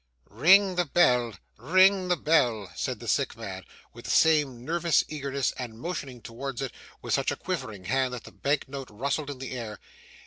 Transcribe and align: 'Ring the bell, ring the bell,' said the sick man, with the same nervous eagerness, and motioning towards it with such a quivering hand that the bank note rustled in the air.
'Ring 0.31 0.77
the 0.77 0.85
bell, 0.85 1.33
ring 1.59 2.07
the 2.07 2.17
bell,' 2.17 2.71
said 2.75 2.99
the 2.99 3.07
sick 3.07 3.37
man, 3.37 3.63
with 3.93 4.05
the 4.05 4.09
same 4.09 4.65
nervous 4.65 5.03
eagerness, 5.07 5.51
and 5.59 5.77
motioning 5.77 6.23
towards 6.23 6.59
it 6.59 6.71
with 7.03 7.13
such 7.13 7.29
a 7.29 7.35
quivering 7.35 7.85
hand 7.85 8.11
that 8.15 8.23
the 8.23 8.31
bank 8.31 8.67
note 8.67 8.89
rustled 8.89 9.29
in 9.29 9.37
the 9.37 9.51
air. 9.51 9.79